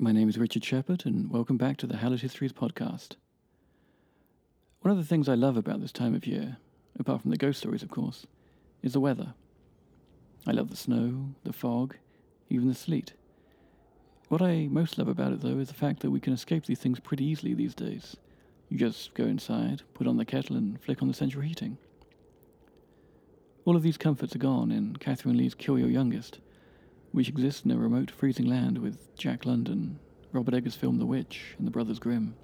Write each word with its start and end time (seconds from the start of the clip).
My 0.00 0.12
name 0.12 0.28
is 0.28 0.38
Richard 0.38 0.64
Shepherd, 0.64 1.04
and 1.06 1.28
welcome 1.28 1.56
back 1.56 1.76
to 1.78 1.86
the 1.88 1.96
Hallowed 1.96 2.20
Histories 2.20 2.52
podcast. 2.52 3.16
One 4.82 4.92
of 4.92 4.96
the 4.96 5.04
things 5.04 5.28
I 5.28 5.34
love 5.34 5.56
about 5.56 5.80
this 5.80 5.90
time 5.90 6.14
of 6.14 6.24
year, 6.24 6.58
apart 7.00 7.22
from 7.22 7.32
the 7.32 7.36
ghost 7.36 7.58
stories, 7.58 7.82
of 7.82 7.90
course, 7.90 8.24
is 8.80 8.92
the 8.92 9.00
weather. 9.00 9.34
I 10.46 10.52
love 10.52 10.70
the 10.70 10.76
snow, 10.76 11.34
the 11.42 11.52
fog, 11.52 11.96
even 12.48 12.68
the 12.68 12.76
sleet. 12.76 13.14
What 14.28 14.40
I 14.40 14.68
most 14.70 14.98
love 14.98 15.08
about 15.08 15.32
it, 15.32 15.40
though, 15.40 15.58
is 15.58 15.66
the 15.66 15.74
fact 15.74 15.98
that 16.02 16.12
we 16.12 16.20
can 16.20 16.32
escape 16.32 16.66
these 16.66 16.78
things 16.78 17.00
pretty 17.00 17.24
easily 17.24 17.52
these 17.52 17.74
days. 17.74 18.16
You 18.68 18.78
just 18.78 19.14
go 19.14 19.24
inside, 19.24 19.82
put 19.94 20.06
on 20.06 20.16
the 20.16 20.24
kettle, 20.24 20.54
and 20.54 20.80
flick 20.80 21.02
on 21.02 21.08
the 21.08 21.14
central 21.14 21.42
heating. 21.42 21.76
All 23.64 23.74
of 23.74 23.82
these 23.82 23.98
comforts 23.98 24.36
are 24.36 24.38
gone 24.38 24.70
in 24.70 24.94
Catherine 24.94 25.36
Lee's 25.36 25.56
Kill 25.56 25.76
Your 25.76 25.90
Youngest, 25.90 26.38
which 27.12 27.28
exists 27.28 27.64
in 27.64 27.70
a 27.70 27.78
remote 27.78 28.10
freezing 28.10 28.46
land 28.46 28.78
with 28.78 29.16
Jack 29.16 29.46
London, 29.46 29.98
Robert 30.32 30.54
Eggers' 30.54 30.76
film 30.76 30.98
The 30.98 31.06
Witch, 31.06 31.54
and 31.58 31.66
the 31.66 31.70
Brothers 31.70 31.98
Grimm. 31.98 32.34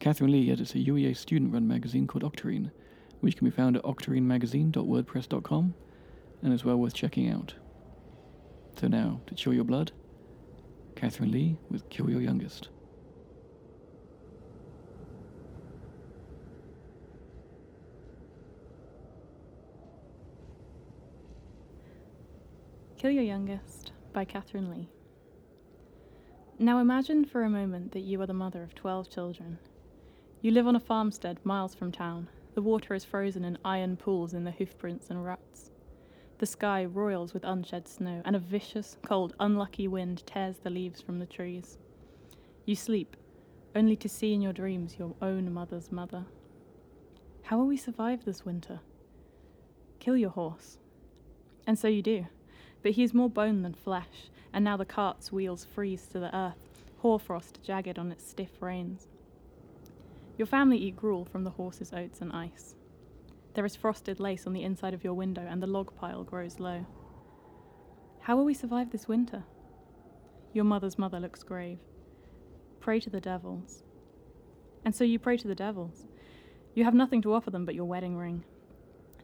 Catherine 0.00 0.32
Lee 0.32 0.50
edits 0.50 0.74
a 0.74 0.78
UEA 0.78 1.16
student 1.16 1.52
run 1.52 1.66
magazine 1.66 2.06
called 2.06 2.22
Octarine, 2.22 2.70
which 3.20 3.36
can 3.36 3.46
be 3.46 3.50
found 3.50 3.76
at 3.76 3.82
octarinemagazine.wordpress.com 3.82 5.74
and 6.42 6.52
is 6.52 6.64
well 6.64 6.76
worth 6.76 6.94
checking 6.94 7.28
out. 7.28 7.54
So 8.78 8.86
now, 8.86 9.20
to 9.26 9.34
chill 9.34 9.52
your 9.52 9.64
blood, 9.64 9.92
Catherine 10.94 11.32
Lee 11.32 11.58
with 11.68 11.88
Kill 11.90 12.08
Your 12.08 12.20
Youngest. 12.20 12.68
Kill 22.98 23.12
Your 23.12 23.22
Youngest 23.22 23.92
by 24.12 24.24
Catherine 24.24 24.68
Lee. 24.72 24.88
Now 26.58 26.80
imagine 26.80 27.24
for 27.24 27.44
a 27.44 27.48
moment 27.48 27.92
that 27.92 28.00
you 28.00 28.20
are 28.20 28.26
the 28.26 28.32
mother 28.32 28.60
of 28.64 28.74
12 28.74 29.08
children. 29.08 29.60
You 30.42 30.50
live 30.50 30.66
on 30.66 30.74
a 30.74 30.80
farmstead 30.80 31.38
miles 31.44 31.76
from 31.76 31.92
town. 31.92 32.28
The 32.56 32.60
water 32.60 32.94
is 32.94 33.04
frozen 33.04 33.44
in 33.44 33.56
iron 33.64 33.96
pools 33.96 34.34
in 34.34 34.42
the 34.42 34.50
hoofprints 34.50 35.10
and 35.10 35.24
ruts. 35.24 35.70
The 36.38 36.46
sky 36.46 36.84
roils 36.86 37.32
with 37.32 37.44
unshed 37.44 37.86
snow, 37.86 38.20
and 38.24 38.34
a 38.34 38.40
vicious, 38.40 38.96
cold, 39.02 39.32
unlucky 39.38 39.86
wind 39.86 40.24
tears 40.26 40.56
the 40.58 40.70
leaves 40.70 41.00
from 41.00 41.20
the 41.20 41.26
trees. 41.26 41.78
You 42.64 42.74
sleep, 42.74 43.16
only 43.76 43.94
to 43.94 44.08
see 44.08 44.34
in 44.34 44.42
your 44.42 44.52
dreams 44.52 44.98
your 44.98 45.14
own 45.22 45.52
mother's 45.52 45.92
mother. 45.92 46.24
How 47.42 47.58
will 47.58 47.68
we 47.68 47.76
survive 47.76 48.24
this 48.24 48.44
winter? 48.44 48.80
Kill 50.00 50.16
your 50.16 50.30
horse. 50.30 50.78
And 51.64 51.78
so 51.78 51.86
you 51.86 52.02
do 52.02 52.26
but 52.88 52.94
he 52.94 53.02
is 53.02 53.12
more 53.12 53.28
bone 53.28 53.60
than 53.60 53.74
flesh, 53.74 54.30
and 54.50 54.64
now 54.64 54.74
the 54.74 54.82
cart's 54.86 55.30
wheels 55.30 55.62
freeze 55.74 56.06
to 56.06 56.18
the 56.18 56.34
earth, 56.34 56.56
hoarfrost 57.00 57.62
jagged 57.62 57.98
on 57.98 58.10
its 58.10 58.26
stiff 58.26 58.62
reins. 58.62 59.08
Your 60.38 60.46
family 60.46 60.78
eat 60.78 60.96
gruel 60.96 61.26
from 61.26 61.44
the 61.44 61.50
horse's 61.50 61.92
oats 61.92 62.22
and 62.22 62.32
ice. 62.32 62.76
There 63.52 63.66
is 63.66 63.76
frosted 63.76 64.18
lace 64.18 64.46
on 64.46 64.54
the 64.54 64.62
inside 64.62 64.94
of 64.94 65.04
your 65.04 65.12
window, 65.12 65.46
and 65.46 65.62
the 65.62 65.66
log 65.66 65.94
pile 65.96 66.24
grows 66.24 66.58
low. 66.60 66.86
How 68.20 68.38
will 68.38 68.46
we 68.46 68.54
survive 68.54 68.90
this 68.90 69.06
winter? 69.06 69.44
Your 70.54 70.64
mother's 70.64 70.98
mother 70.98 71.20
looks 71.20 71.42
grave. 71.42 71.80
Pray 72.80 73.00
to 73.00 73.10
the 73.10 73.20
devils. 73.20 73.82
And 74.82 74.96
so 74.96 75.04
you 75.04 75.18
pray 75.18 75.36
to 75.36 75.46
the 75.46 75.54
devils. 75.54 76.06
You 76.74 76.84
have 76.84 76.94
nothing 76.94 77.20
to 77.20 77.34
offer 77.34 77.50
them 77.50 77.66
but 77.66 77.74
your 77.74 77.84
wedding 77.84 78.16
ring. 78.16 78.44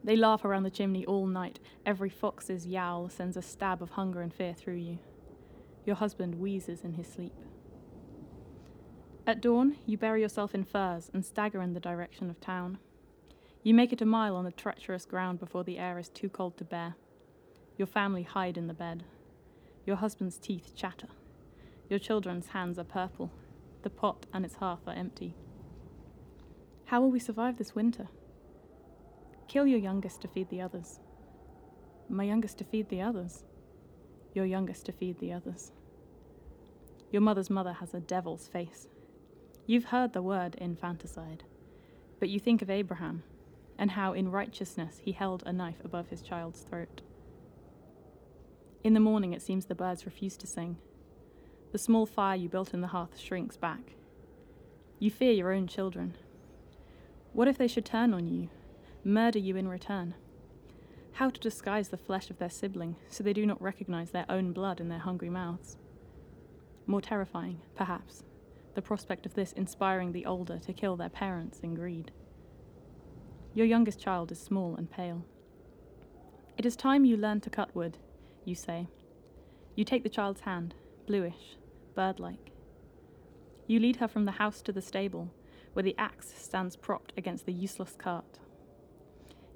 They 0.05 0.16
laugh 0.16 0.44
around 0.44 0.64
the 0.64 0.70
chimney 0.70 1.06
all 1.06 1.27
night. 1.27 1.58
Every 1.86 2.10
fox's 2.10 2.66
yowl 2.66 3.08
sends 3.08 3.38
a 3.38 3.42
stab 3.42 3.83
of 3.83 3.92
hunger 3.92 4.20
and 4.20 4.33
fear 4.33 4.52
through 4.52 4.77
you. 4.77 4.98
Your 5.86 5.97
husband 5.97 6.34
wheezes 6.34 6.83
in 6.84 6.92
his 6.92 7.06
sleep. 7.06 7.33
At 9.27 9.41
dawn, 9.41 9.77
you 9.86 9.97
bury 9.97 10.20
yourself 10.20 10.55
in 10.55 10.64
furs 10.64 11.10
and 11.14 11.25
stagger 11.25 11.62
in 11.62 11.72
the 11.72 11.80
direction 11.80 12.28
of 12.28 12.38
town. 12.38 12.76
You 13.62 13.72
make 13.72 13.94
it 13.94 14.03
a 14.03 14.06
mile 14.06 14.37
on 14.37 14.44
the 14.44 14.53
treacherous 14.53 15.06
ground 15.06 15.41
before 15.41 15.64
the 15.64 15.78
air 15.78 15.98
is 15.98 16.10
too 16.10 16.28
cold 16.28 16.59
to 16.59 16.64
bear. 16.64 16.97
Your 17.78 17.87
family 17.87 18.25
hide 18.25 18.59
in 18.59 18.66
the 18.66 18.75
bed. 18.75 19.04
Your 19.87 19.97
husband's 19.97 20.37
teeth 20.37 20.75
chatter. 20.76 21.09
Your 21.88 21.98
children's 21.98 22.48
hands 22.48 22.78
are 22.78 22.84
purple. 22.84 23.31
The 23.82 23.91
pot 23.91 24.26
and 24.34 24.44
its 24.44 24.56
hearth 24.56 24.87
are 24.87 24.94
empty. 24.94 25.34
How 26.87 27.00
will 27.00 27.10
we 27.10 27.19
survive 27.19 27.56
this 27.56 27.75
winter? 27.75 28.09
Kill 29.49 29.66
your 29.66 29.78
youngest 29.78 30.22
to 30.22 30.28
feed 30.28 30.49
the 30.49 30.60
others. 30.60 31.00
My 32.09 32.25
youngest 32.25 32.59
to 32.59 32.65
feed 32.65 32.88
the 32.88 33.03
others. 33.03 33.44
Your 34.34 34.47
youngest 34.47 34.87
to 34.87 34.93
feed 34.93 35.19
the 35.21 35.32
others. 35.32 35.72
Your 37.12 37.22
mother's 37.22 37.50
mother 37.50 37.75
has 37.75 37.94
a 37.94 38.00
devil's 38.00 38.49
face. 38.49 38.88
You've 39.66 39.87
heard 39.87 40.12
the 40.12 40.22
word 40.22 40.56
infanticide, 40.56 41.44
but 42.19 42.28
you 42.28 42.41
think 42.41 42.60
of 42.60 42.69
Abraham 42.69 43.22
and 43.78 43.93
how 43.93 44.12
in 44.12 44.31
righteousness 44.31 45.00
he 45.03 45.12
held 45.12 45.43
a 45.47 45.53
knife 45.53 45.84
above 45.84 46.09
his 46.09 46.22
child's 46.22 46.61
throat. 46.61 47.00
In 48.82 48.94
the 48.94 49.00
morning, 49.00 49.32
it 49.32 49.43
seems 49.43 49.66
the 49.66 49.75
birds 49.75 50.05
refuse 50.05 50.37
to 50.38 50.47
sing. 50.47 50.76
The 51.72 51.78
small 51.78 52.06
fire 52.06 52.37
you 52.37 52.49
built 52.49 52.75
in 52.75 52.82
the 52.82 52.88
hearth 52.88 53.19
shrinks 53.19 53.56
back. 53.56 53.94
You 54.99 55.11
fear 55.11 55.32
your 55.32 55.53
own 55.53 55.66
children. 55.66 56.16
What 57.32 57.49
if 57.49 57.56
they 57.59 57.66
should 57.66 57.84
turn 57.84 58.12
on 58.12 58.26
you 58.28 58.49
murder 59.04 59.38
you 59.38 59.56
in 59.56 59.69
return. 59.69 60.15
How 61.12 61.28
to 61.31 61.41
disguise 61.41 61.88
the 61.88 61.97
flesh 61.97 62.31
of 62.31 62.38
their 62.38 62.50
sibling 62.50 62.97
so 63.09 63.22
they 63.22 63.34
do 63.34 63.44
not 63.44 63.60
recognize 63.60 64.10
their 64.10 64.26
own 64.28 64.53
blood 64.53 64.81
in 64.81 64.88
their 64.88 64.98
hungry 64.98 65.28
mouths. 65.28 65.76
More 66.87 67.00
terrifying, 67.00 67.60
perhaps, 67.76 68.25
the 68.75 68.82
prospect 68.82 69.26
of 69.26 69.34
this 69.34 69.53
inspiring 69.53 70.12
the 70.12 70.26
older 70.26 70.59
to 70.59 70.72
kill 70.72 70.97
their 70.97 71.09
parents 71.09 71.60
in 71.60 71.75
greed. 71.75 72.10
Your 73.53 73.66
youngest 73.66 74.00
child 74.00 74.32
is 74.32 74.41
small 74.41 74.75
and 74.75 74.91
pale. 74.91 75.25
It 76.56 76.66
is 76.66 76.75
time 76.75 77.04
you 77.04 77.16
learn 77.16 77.41
to 77.43 77.50
cut 77.50 77.75
wood, 77.75 77.98
you 78.44 78.54
say. 78.54 78.88
You 79.76 79.84
take 79.84 80.03
the 80.03 80.09
child's 80.09 80.41
hand, 80.41 80.75
bluish, 81.06 81.56
bird 81.94 82.19
like. 82.19 82.53
You 83.66 83.81
lead 83.81 83.97
her 83.97 84.09
from 84.09 84.25
the 84.25 84.32
house 84.32 84.62
to 84.62 84.72
the 84.72 84.82
stable, 84.82 85.32
where 85.75 85.82
the 85.82 85.97
axe 85.98 86.32
stands 86.37 86.76
propped 86.76 87.12
against 87.16 87.47
the 87.47 87.53
useless 87.53 87.94
cart. 87.97 88.38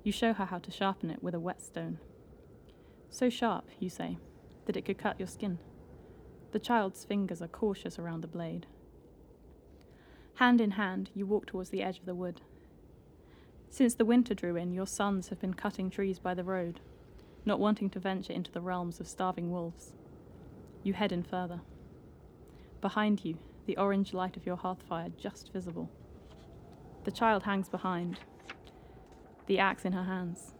You 0.09 0.13
show 0.13 0.33
her 0.33 0.47
how 0.47 0.57
to 0.61 0.71
sharpen 0.71 1.11
it 1.11 1.23
with 1.23 1.35
a 1.35 1.39
whetstone. 1.39 1.99
So 3.11 3.29
sharp, 3.29 3.69
you 3.79 3.91
say, 3.91 4.17
that 4.65 4.75
it 4.75 4.87
could 4.87 4.97
cut 4.97 5.21
your 5.21 5.29
skin. 5.29 5.59
The 6.53 6.59
child's 6.59 7.05
fingers 7.05 7.43
are 7.43 7.47
cautious 7.47 7.99
around 7.99 8.23
the 8.23 8.27
blade. 8.27 8.65
Hand 10.37 10.63
in 10.63 10.71
hand, 10.71 11.11
you 11.13 11.27
walk 11.27 11.45
towards 11.45 11.69
the 11.69 11.83
edge 11.83 11.99
of 11.99 12.07
the 12.07 12.15
wood. 12.15 12.41
Since 13.69 13.97
the 13.97 14.07
winter 14.07 14.33
drew 14.33 14.57
in, 14.57 14.73
your 14.73 14.87
sons 14.87 15.29
have 15.29 15.41
been 15.41 15.53
cutting 15.53 15.91
trees 15.91 16.19
by 16.19 16.33
the 16.33 16.43
road, 16.43 16.81
not 17.45 17.61
wanting 17.61 17.91
to 17.91 18.01
venture 18.01 18.33
into 18.33 18.51
the 18.51 18.63
realms 18.63 19.01
of 19.01 19.09
starving 19.09 19.51
wolves. 19.51 19.93
You 20.83 20.95
head 20.95 21.13
in 21.13 21.23
further. 21.23 21.61
Behind 22.81 23.23
you, 23.27 23.37
the 23.67 23.77
orange 23.77 24.15
light 24.15 24.39
of 24.39 24.47
your 24.47 24.57
hearth 24.57 24.83
fire 24.89 25.11
just 25.19 25.53
visible. 25.53 25.91
The 27.05 27.11
child 27.11 27.43
hangs 27.43 27.69
behind, 27.69 28.21
the 29.49 29.59
axe 29.59 29.85
in 29.85 29.93
her 29.93 30.05
hands. 30.05 30.53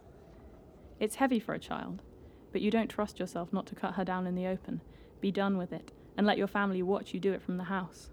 It's 0.99 1.15
heavy 1.15 1.39
for 1.39 1.53
a 1.53 1.59
child, 1.59 2.01
but 2.51 2.59
you 2.59 2.71
don't 2.71 2.89
trust 2.89 3.19
yourself 3.19 3.53
not 3.53 3.67
to 3.67 3.75
cut 3.75 3.93
her 3.93 4.03
down 4.03 4.27
in 4.27 4.35
the 4.35 4.47
open. 4.47 4.81
Be 5.21 5.31
done 5.31 5.57
with 5.57 5.71
it, 5.71 5.91
and 6.17 6.25
let 6.25 6.37
your 6.37 6.47
family 6.47 6.81
watch 6.81 7.13
you 7.13 7.19
do 7.19 7.31
it 7.31 7.41
from 7.41 7.57
the 7.57 7.65
house. 7.65 8.09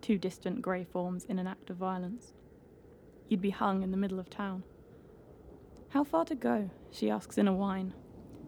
Two 0.00 0.18
distant 0.18 0.62
grey 0.62 0.84
forms 0.84 1.24
in 1.26 1.38
an 1.38 1.46
act 1.46 1.68
of 1.70 1.76
violence. 1.76 2.32
You'd 3.28 3.42
be 3.42 3.50
hung 3.50 3.82
in 3.82 3.90
the 3.90 3.96
middle 3.96 4.18
of 4.18 4.30
town. 4.30 4.64
How 5.90 6.02
far 6.02 6.24
to 6.24 6.34
go? 6.34 6.70
she 6.90 7.10
asks 7.10 7.36
in 7.36 7.46
a 7.46 7.52
whine. 7.52 7.92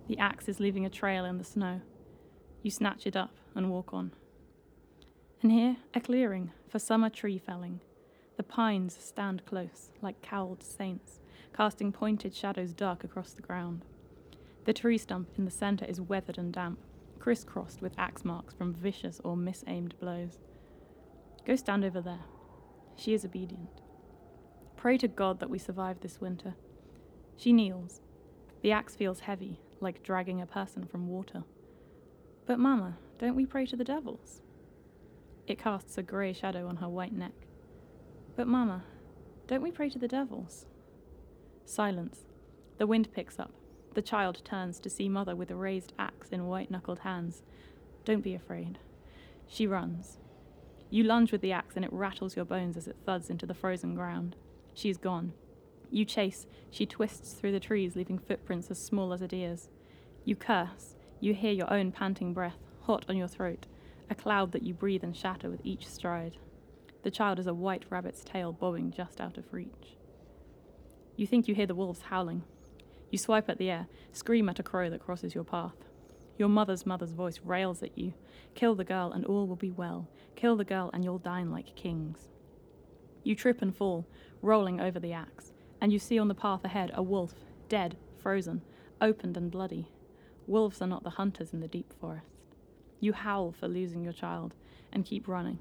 The 0.08 0.18
axe 0.18 0.48
is 0.48 0.60
leaving 0.60 0.86
a 0.86 0.90
trail 0.90 1.26
in 1.26 1.36
the 1.36 1.44
snow. 1.44 1.82
You 2.62 2.70
snatch 2.70 3.06
it 3.06 3.16
up 3.16 3.34
and 3.54 3.70
walk 3.70 3.93
on. 3.93 4.12
And 5.43 5.52
here, 5.52 5.76
a 5.94 6.00
clearing 6.00 6.52
for 6.69 6.78
summer 6.78 7.10
tree 7.10 7.38
felling. 7.38 7.81
The 8.37 8.43
pines 8.43 8.96
stand 8.98 9.44
close, 9.44 9.90
like 10.00 10.22
cowled 10.22 10.62
saints, 10.62 11.20
casting 11.54 11.92
pointed 11.92 12.34
shadows 12.34 12.72
dark 12.72 13.04
across 13.04 13.32
the 13.32 13.42
ground. 13.42 13.84
The 14.64 14.72
tree 14.72 14.98
stump 14.98 15.28
in 15.36 15.44
the 15.44 15.50
centre 15.50 15.84
is 15.84 16.00
weathered 16.00 16.38
and 16.38 16.52
damp, 16.52 16.78
crisscrossed 17.18 17.82
with 17.82 17.98
axe 17.98 18.24
marks 18.24 18.54
from 18.54 18.74
vicious 18.74 19.20
or 19.24 19.36
misaimed 19.36 19.92
blows. 19.98 20.38
Go 21.46 21.56
stand 21.56 21.84
over 21.84 22.00
there. 22.00 22.24
She 22.96 23.14
is 23.14 23.24
obedient. 23.24 23.80
Pray 24.76 24.98
to 24.98 25.08
God 25.08 25.40
that 25.40 25.50
we 25.50 25.58
survive 25.58 26.00
this 26.00 26.20
winter. 26.20 26.54
She 27.36 27.52
kneels. 27.52 28.00
The 28.62 28.72
axe 28.72 28.94
feels 28.94 29.20
heavy, 29.20 29.60
like 29.80 30.02
dragging 30.02 30.40
a 30.40 30.46
person 30.46 30.86
from 30.86 31.08
water. 31.08 31.44
But, 32.46 32.58
Mamma, 32.58 32.98
don't 33.18 33.36
we 33.36 33.46
pray 33.46 33.66
to 33.66 33.76
the 33.76 33.84
devils? 33.84 34.42
It 35.46 35.58
casts 35.58 35.96
a 35.96 36.02
grey 36.02 36.32
shadow 36.32 36.68
on 36.68 36.76
her 36.76 36.88
white 36.88 37.12
neck. 37.12 37.46
But, 38.36 38.46
Mamma, 38.46 38.84
don't 39.46 39.62
we 39.62 39.70
pray 39.70 39.88
to 39.90 39.98
the 39.98 40.08
devils? 40.08 40.66
Silence. 41.69 42.25
The 42.79 42.87
wind 42.87 43.12
picks 43.12 43.38
up. 43.38 43.53
The 43.93 44.00
child 44.00 44.43
turns 44.43 44.81
to 44.81 44.88
see 44.88 45.06
Mother 45.06 45.37
with 45.37 45.50
a 45.50 45.55
raised 45.55 45.93
axe 45.99 46.31
in 46.31 46.47
white 46.47 46.70
knuckled 46.70 47.00
hands. 47.00 47.43
Don't 48.06 48.23
be 48.23 48.35
afraid. 48.35 48.79
She 49.47 49.67
runs. 49.67 50.19
You 50.88 51.05
lunge 51.05 51.31
with 51.31 51.43
the 51.43 51.53
axe 51.53 51.76
and 51.76 51.85
it 51.85 51.93
rattles 51.93 52.37
your 52.37 52.47
bones 52.47 52.79
as 52.79 52.88
it 52.88 52.97
thuds 53.05 53.29
into 53.29 53.44
the 53.44 53.53
frozen 53.53 53.94
ground. 53.94 54.35
She 54.73 54.88
is 54.88 54.97
gone. 54.97 55.35
You 55.91 56.06
chase. 56.06 56.47
She 56.70 56.87
twists 56.87 57.35
through 57.35 57.53
the 57.53 57.61
trees, 57.61 57.94
leaving 57.94 58.19
footprints 58.19 58.70
as 58.70 58.82
small 58.82 59.12
as 59.12 59.20
a 59.20 59.29
deer's. 59.29 59.69
You 60.25 60.37
curse. 60.37 60.97
You 61.20 61.35
hear 61.35 61.53
your 61.53 61.70
own 61.70 61.93
panting 61.93 62.32
breath, 62.32 62.65
hot 62.81 63.05
on 63.11 63.17
your 63.19 63.29
throat, 63.29 63.67
a 64.09 64.15
cloud 64.15 64.53
that 64.53 64.62
you 64.62 64.73
breathe 64.73 65.05
and 65.05 65.15
shatter 65.15 65.50
with 65.50 65.61
each 65.65 65.87
stride. 65.87 66.38
The 67.03 67.11
child 67.11 67.38
is 67.38 67.47
a 67.47 67.53
white 67.53 67.85
rabbit's 67.91 68.25
tail 68.25 68.53
bobbing 68.53 68.91
just 68.91 69.20
out 69.20 69.37
of 69.37 69.53
reach. 69.53 69.97
You 71.19 71.26
think 71.26 71.49
you 71.49 71.55
hear 71.56 71.67
the 71.67 71.75
wolves 71.75 72.03
howling. 72.03 72.44
You 73.11 73.19
swipe 73.19 73.49
at 73.49 73.59
the 73.59 73.69
air, 73.69 73.88
scream 74.12 74.49
at 74.49 74.61
a 74.61 74.62
crow 74.62 74.88
that 74.88 75.00
crosses 75.00 75.35
your 75.35 75.43
path. 75.43 75.75
Your 76.37 76.49
mother's 76.49 76.87
mother's 76.87 77.11
voice 77.11 77.41
rails 77.44 77.82
at 77.82 77.99
you. 77.99 78.15
Kill 78.55 78.76
the 78.76 78.85
girl 78.85 79.11
and 79.11 79.25
all 79.25 79.49
will 79.49 79.56
be 79.56 79.73
well. 79.73 80.09
Kill 80.37 80.55
the 80.55 80.65
girl 80.65 80.91
and 80.94 81.03
you'll 81.03 81.19
dine 81.19 81.50
like 81.50 81.75
kings. 81.75 82.29
You 83.25 83.35
trip 83.35 83.61
and 83.62 83.75
fall, 83.76 84.06
rolling 84.43 84.81
over 84.81 85.00
the 85.00 85.12
axe, 85.12 85.53
and 85.81 85.93
you 85.93 85.99
see 85.99 86.20
on 86.20 86.29
the 86.29 86.37
path 86.37 86.65
ahead 86.65 86.93
a 86.94 87.03
wolf, 87.03 87.35
dead, 87.69 87.97
frozen, 88.23 88.62
opened 89.00 89.37
and 89.37 89.50
bloody. 89.50 89.88
Wolves 90.47 90.81
are 90.81 90.87
not 90.87 91.03
the 91.03 91.11
hunters 91.11 91.53
in 91.53 91.59
the 91.59 91.67
deep 91.67 91.93
forest. 92.00 92.31
You 93.00 93.12
howl 93.12 93.50
for 93.50 93.67
losing 93.67 94.05
your 94.05 94.12
child 94.12 94.55
and 94.93 95.05
keep 95.05 95.26
running. 95.26 95.59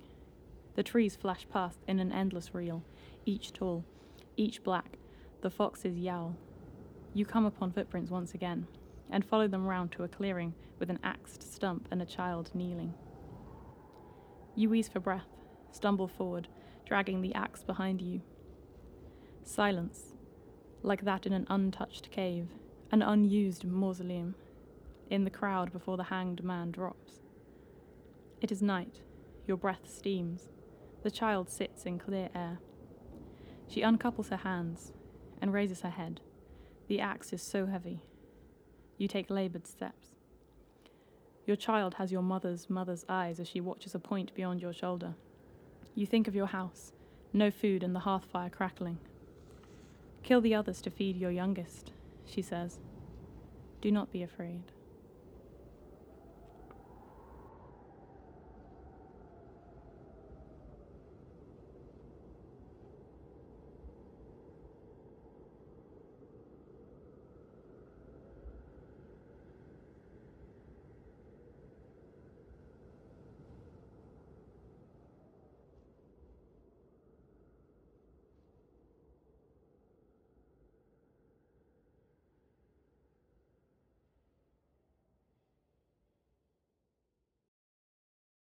The 0.75 0.83
trees 0.83 1.15
flash 1.15 1.48
past 1.51 1.80
in 1.88 2.00
an 2.00 2.12
endless 2.12 2.54
reel, 2.54 2.83
each 3.25 3.54
tall, 3.54 3.86
each 4.36 4.63
black. 4.63 4.96
The 5.47 5.51
foxes 5.51 5.97
yowl. 5.97 6.35
You 7.13 7.25
come 7.25 7.45
upon 7.45 7.71
footprints 7.71 8.11
once 8.11 8.33
again 8.33 8.67
and 9.09 9.23
follow 9.23 9.47
them 9.47 9.65
round 9.65 9.94
to 9.94 10.03
a 10.03 10.09
clearing 10.09 10.53
with 10.77 10.89
an 10.89 10.99
axed 11.05 11.41
stump 11.41 11.88
and 11.89 12.01
a 12.01 12.05
child 12.05 12.51
kneeling. 12.53 12.94
You 14.57 14.69
wheeze 14.69 14.89
for 14.89 14.99
breath, 14.99 15.29
stumble 15.71 16.09
forward, 16.09 16.49
dragging 16.85 17.21
the 17.21 17.33
axe 17.33 17.63
behind 17.63 18.01
you. 18.01 18.23
Silence, 19.41 20.15
like 20.83 21.05
that 21.05 21.25
in 21.25 21.31
an 21.31 21.47
untouched 21.49 22.11
cave, 22.11 22.49
an 22.91 23.01
unused 23.01 23.63
mausoleum, 23.63 24.35
in 25.09 25.23
the 25.23 25.29
crowd 25.29 25.71
before 25.71 25.95
the 25.95 26.03
hanged 26.03 26.44
man 26.44 26.71
drops. 26.71 27.21
It 28.41 28.51
is 28.51 28.61
night. 28.61 28.99
Your 29.47 29.55
breath 29.55 29.88
steams. 29.89 30.49
The 31.03 31.09
child 31.09 31.49
sits 31.49 31.85
in 31.85 31.99
clear 31.99 32.27
air. 32.35 32.59
She 33.69 33.79
uncouples 33.81 34.27
her 34.27 34.35
hands 34.35 34.91
and 35.41 35.53
raises 35.53 35.81
her 35.81 35.89
head. 35.89 36.21
The 36.87 36.99
axe 36.99 37.33
is 37.33 37.41
so 37.41 37.65
heavy. 37.65 38.01
You 38.97 39.07
take 39.07 39.29
labored 39.29 39.67
steps. 39.67 40.15
Your 41.45 41.55
child 41.55 41.95
has 41.95 42.11
your 42.11 42.21
mother's 42.21 42.69
mother's 42.69 43.05
eyes 43.07 43.39
as 43.39 43.47
she 43.47 43.61
watches 43.61 43.95
a 43.95 43.99
point 43.99 44.33
beyond 44.33 44.61
your 44.61 44.73
shoulder. 44.73 45.15
You 45.95 46.05
think 46.05 46.27
of 46.27 46.35
your 46.35 46.47
house, 46.47 46.91
no 47.33 47.51
food 47.51 47.83
and 47.83 47.95
the 47.95 48.01
hearth 48.01 48.25
fire 48.25 48.49
crackling. 48.49 48.97
Kill 50.23 50.41
the 50.41 50.55
others 50.55 50.81
to 50.81 50.89
feed 50.89 51.15
your 51.15 51.31
youngest, 51.31 51.91
she 52.25 52.41
says. 52.41 52.79
Do 53.81 53.91
not 53.91 54.11
be 54.11 54.23
afraid. 54.23 54.63